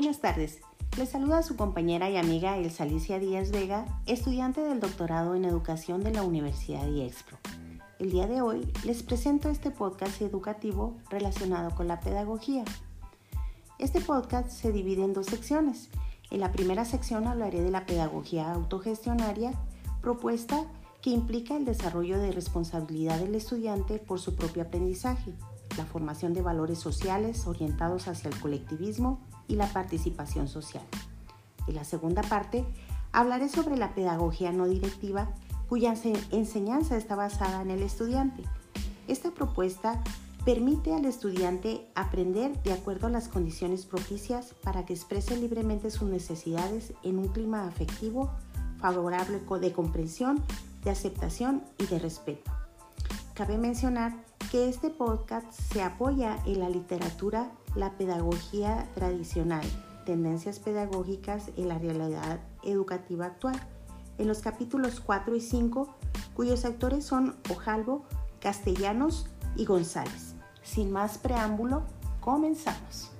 [0.00, 0.62] Buenas tardes.
[0.96, 6.02] Les saluda su compañera y amiga Elsa Alicia Díaz Vega, estudiante del doctorado en educación
[6.02, 7.36] de la Universidad IEXPRO.
[7.98, 12.64] El día de hoy les presento este podcast educativo relacionado con la pedagogía.
[13.78, 15.90] Este podcast se divide en dos secciones.
[16.30, 19.52] En la primera sección hablaré de la pedagogía autogestionaria,
[20.00, 20.64] propuesta
[21.02, 25.34] que implica el desarrollo de responsabilidad del estudiante por su propio aprendizaje,
[25.76, 30.84] la formación de valores sociales orientados hacia el colectivismo y la participación social.
[31.66, 32.64] En la segunda parte
[33.12, 35.28] hablaré sobre la pedagogía no directiva
[35.68, 35.94] cuya
[36.30, 38.44] enseñanza está basada en el estudiante.
[39.08, 40.02] Esta propuesta
[40.44, 46.08] permite al estudiante aprender de acuerdo a las condiciones propicias para que exprese libremente sus
[46.08, 48.30] necesidades en un clima afectivo
[48.78, 50.42] favorable de comprensión,
[50.84, 52.50] de aceptación y de respeto.
[53.34, 59.64] Cabe mencionar que este podcast se apoya en la literatura La pedagogía tradicional,
[60.04, 63.54] tendencias pedagógicas en la realidad educativa actual,
[64.18, 65.94] en los capítulos 4 y 5,
[66.34, 68.04] cuyos autores son Ojalvo,
[68.40, 70.34] Castellanos y González.
[70.64, 71.84] Sin más preámbulo,
[72.20, 73.12] comenzamos.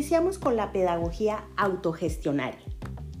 [0.00, 2.64] Iniciamos con la pedagogía autogestionaria.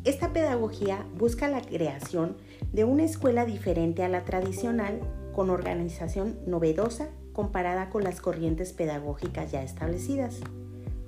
[0.04, 2.38] Esta pedagogía busca la creación
[2.72, 4.98] de una escuela diferente a la tradicional,
[5.34, 10.40] con organización novedosa comparada con las corrientes pedagógicas ya establecidas.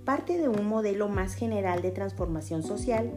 [0.04, 3.10] Parte de un modelo más general de transformación social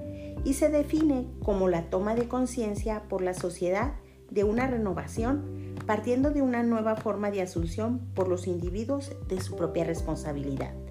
[0.45, 3.95] y se define como la toma de conciencia por la sociedad
[4.31, 9.57] de una renovación partiendo de una nueva forma de asunción por los individuos de su
[9.57, 10.84] propia responsabilidad.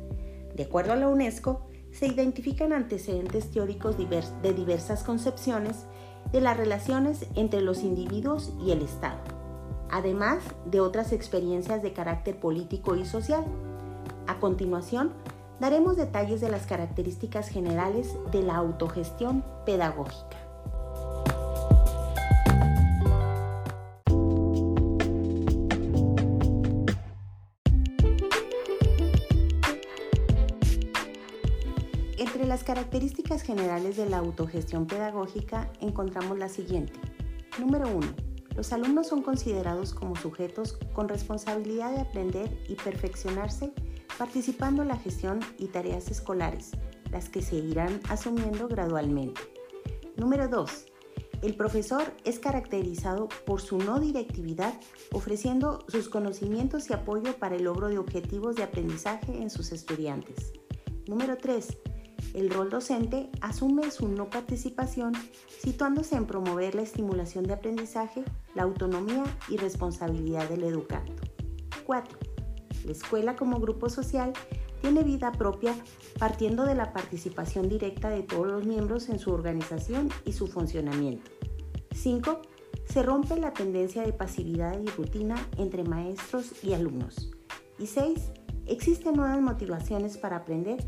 [0.55, 5.87] De acuerdo a la UNESCO, se identifican antecedentes teóricos de diversas concepciones
[6.33, 9.21] de las relaciones entre los individuos y el Estado,
[9.91, 13.45] además de otras experiencias de carácter político y social.
[14.27, 15.13] A continuación,
[15.61, 20.44] daremos detalles de las características generales de la autogestión pedagógica.
[32.25, 36.99] Entre las características generales de la autogestión pedagógica encontramos la siguiente.
[37.59, 38.07] Número 1.
[38.57, 43.75] Los alumnos son considerados como sujetos con responsabilidad de aprender y perfeccionarse
[44.17, 46.71] participando en la gestión y tareas escolares,
[47.13, 49.43] las que se irán asumiendo gradualmente.
[50.17, 50.87] Número 2.
[51.43, 54.73] El profesor es caracterizado por su no directividad,
[55.13, 60.55] ofreciendo sus conocimientos y apoyo para el logro de objetivos de aprendizaje en sus estudiantes.
[61.07, 61.77] Número 3
[62.35, 65.13] el rol docente asume su no participación
[65.61, 68.25] situándose en promover la estimulación de aprendizaje,
[68.55, 71.15] la autonomía y responsabilidad del educando.
[71.87, 72.19] 4.
[72.85, 74.33] La escuela como grupo social
[74.83, 75.75] tiene vida propia
[76.19, 81.31] partiendo de la participación directa de todos los miembros en su organización y su funcionamiento.
[81.95, 82.43] 5.
[82.85, 87.31] Se rompe la tendencia de pasividad y rutina entre maestros y alumnos.
[87.79, 88.19] Y 6.
[88.67, 90.85] Existen nuevas motivaciones para aprender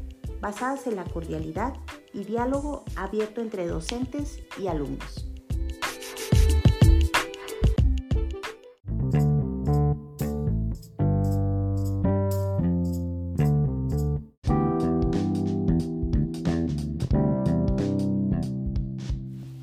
[0.47, 1.75] basadas en la cordialidad
[2.15, 5.27] y diálogo abierto entre docentes y alumnos.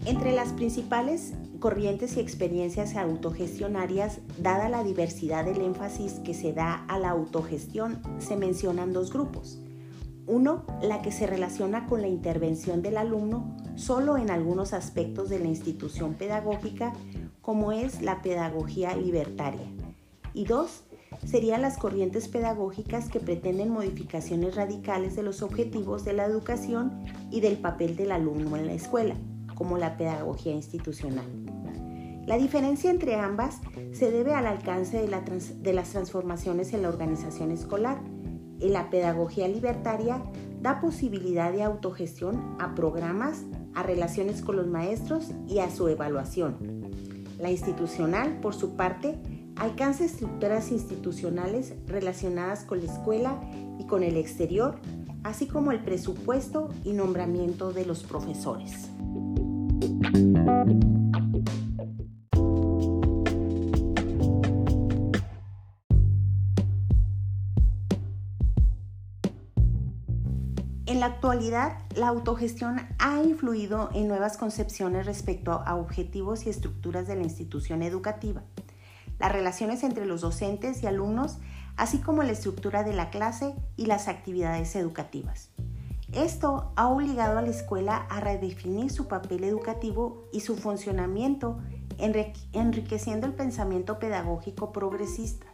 [0.05, 6.83] Entre las principales corrientes y experiencias autogestionarias, dada la diversidad del énfasis que se da
[6.89, 9.59] a la autogestión, se mencionan dos grupos.
[10.25, 15.39] Uno, la que se relaciona con la intervención del alumno solo en algunos aspectos de
[15.39, 16.93] la institución pedagógica,
[17.41, 19.67] como es la pedagogía libertaria.
[20.33, 20.83] Y dos,
[21.25, 27.41] serían las corrientes pedagógicas que pretenden modificaciones radicales de los objetivos de la educación y
[27.41, 29.15] del papel del alumno en la escuela,
[29.55, 31.25] como la pedagogía institucional.
[32.25, 33.59] La diferencia entre ambas
[33.91, 38.01] se debe al alcance de, de las transformaciones en la organización escolar,
[38.59, 40.23] la pedagogía libertaria
[40.61, 43.43] da posibilidad de autogestión a programas,
[43.75, 46.57] a relaciones con los maestros y a su evaluación.
[47.39, 49.19] La institucional, por su parte,
[49.55, 53.41] alcanza estructuras institucionales relacionadas con la escuela
[53.79, 54.75] y con el exterior,
[55.23, 58.89] así como el presupuesto y nombramiento de los profesores.
[71.03, 77.17] La actualidad, la autogestión ha influido en nuevas concepciones respecto a objetivos y estructuras de
[77.17, 78.41] la institución educativa,
[79.19, 81.39] las relaciones entre los docentes y alumnos,
[81.75, 85.49] así como la estructura de la clase y las actividades educativas.
[86.13, 91.59] Esto ha obligado a la escuela a redefinir su papel educativo y su funcionamiento,
[91.97, 95.47] enriqueciendo el pensamiento pedagógico progresista.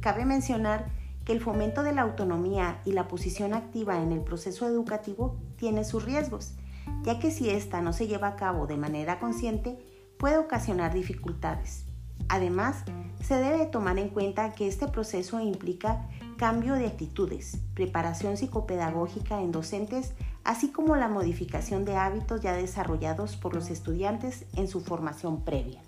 [0.00, 0.90] Cabe mencionar
[1.26, 5.84] que el fomento de la autonomía y la posición activa en el proceso educativo tiene
[5.84, 6.54] sus riesgos,
[7.02, 9.76] ya que si ésta no se lleva a cabo de manera consciente,
[10.18, 11.84] puede ocasionar dificultades.
[12.28, 12.84] Además,
[13.22, 19.50] se debe tomar en cuenta que este proceso implica cambio de actitudes, preparación psicopedagógica en
[19.50, 20.14] docentes,
[20.44, 25.82] así como la modificación de hábitos ya desarrollados por los estudiantes en su formación previa.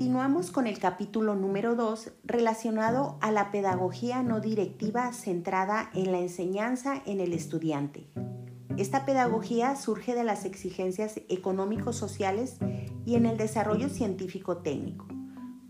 [0.00, 6.20] Continuamos con el capítulo número 2 relacionado a la pedagogía no directiva centrada en la
[6.20, 8.08] enseñanza en el estudiante.
[8.78, 12.56] Esta pedagogía surge de las exigencias económico-sociales
[13.04, 15.06] y en el desarrollo científico-técnico.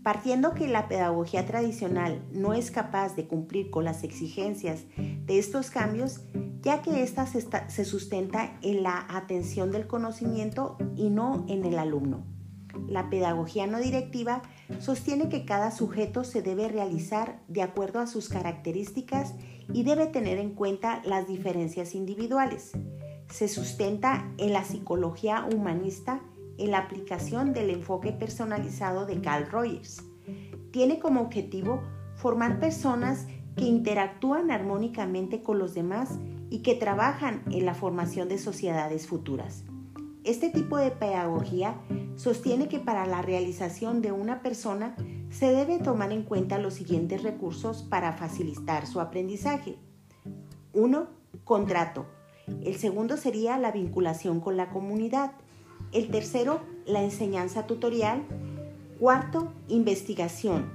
[0.01, 5.71] Partiendo que la pedagogía tradicional no es capaz de cumplir con las exigencias de estos
[5.71, 6.21] cambios,
[6.61, 11.77] ya que ésta se, se sustenta en la atención del conocimiento y no en el
[11.77, 12.30] alumno.
[12.87, 14.41] La pedagogía no directiva
[14.79, 19.35] sostiene que cada sujeto se debe realizar de acuerdo a sus características
[19.73, 22.71] y debe tener en cuenta las diferencias individuales.
[23.29, 26.21] Se sustenta en la psicología humanista
[26.57, 30.03] en la aplicación del enfoque personalizado de Carl Rogers.
[30.71, 31.81] Tiene como objetivo
[32.15, 36.19] formar personas que interactúan armónicamente con los demás
[36.49, 39.63] y que trabajan en la formación de sociedades futuras.
[40.23, 41.75] Este tipo de pedagogía
[42.21, 44.95] sostiene que para la realización de una persona
[45.31, 49.79] se debe tomar en cuenta los siguientes recursos para facilitar su aprendizaje.
[50.71, 51.07] Uno,
[51.43, 52.05] Contrato.
[52.63, 55.31] El segundo sería la vinculación con la comunidad.
[55.91, 58.23] El tercero, la enseñanza tutorial.
[58.99, 60.69] Cuarto, investigación.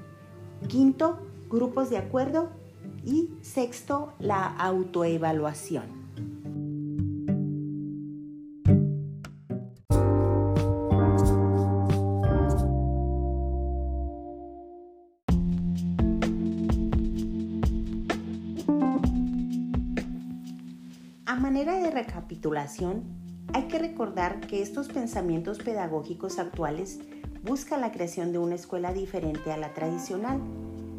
[0.67, 1.19] Quinto,
[1.49, 2.51] grupos de acuerdo.
[3.05, 6.06] Y sexto, la autoevaluación.
[21.47, 23.05] Manera de recapitulación,
[23.53, 26.99] hay que recordar que estos pensamientos pedagógicos actuales
[27.45, 30.41] buscan la creación de una escuela diferente a la tradicional.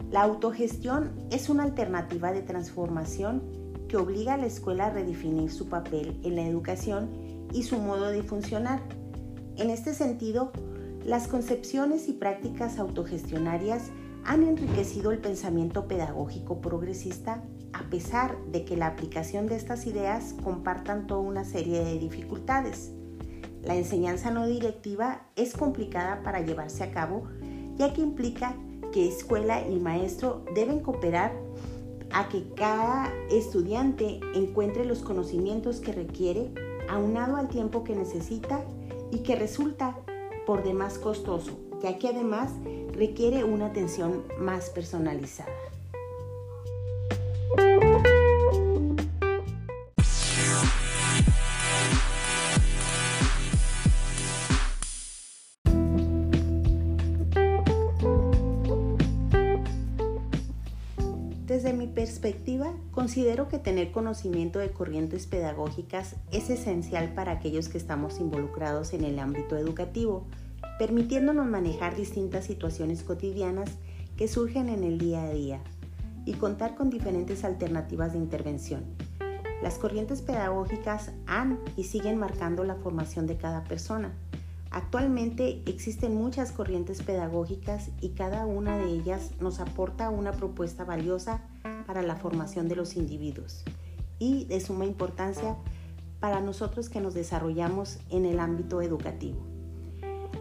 [0.09, 3.43] La autogestión es una alternativa de transformación
[3.89, 7.09] que obliga a la escuela a redefinir su papel en la educación
[7.51, 8.79] y su modo de funcionar.
[9.57, 10.53] En este sentido,
[11.03, 13.89] las concepciones y prácticas autogestionarias
[14.23, 17.43] han enriquecido el pensamiento pedagógico progresista
[17.77, 22.91] a pesar de que la aplicación de estas ideas compartan toda una serie de dificultades.
[23.63, 27.23] La enseñanza no directiva es complicada para llevarse a cabo
[27.77, 28.55] ya que implica
[28.91, 31.33] que escuela y maestro deben cooperar
[32.11, 36.51] a que cada estudiante encuentre los conocimientos que requiere
[36.89, 38.63] aunado al tiempo que necesita
[39.11, 39.97] y que resulta
[40.45, 42.51] por demás costoso, ya que además
[42.93, 45.66] requiere una atención más personalizada.
[61.47, 67.77] Desde mi perspectiva, considero que tener conocimiento de corrientes pedagógicas es esencial para aquellos que
[67.77, 70.27] estamos involucrados en el ámbito educativo,
[70.77, 73.69] permitiéndonos manejar distintas situaciones cotidianas
[74.17, 75.61] que surgen en el día a día
[76.25, 78.83] y contar con diferentes alternativas de intervención.
[79.63, 84.11] Las corrientes pedagógicas han y siguen marcando la formación de cada persona.
[84.71, 91.41] Actualmente existen muchas corrientes pedagógicas y cada una de ellas nos aporta una propuesta valiosa
[91.85, 93.63] para la formación de los individuos
[94.19, 95.55] y de suma importancia
[96.19, 99.39] para nosotros que nos desarrollamos en el ámbito educativo.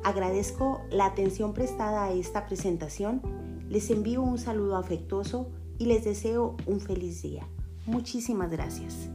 [0.04, 3.20] Agradezco la atención prestada a esta presentación,
[3.68, 7.46] les envío un saludo afectuoso y les deseo un feliz día.
[7.86, 9.08] Muchísimas gracias.